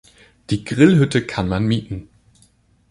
[0.49, 2.09] Die Grillhütte kann man mieten.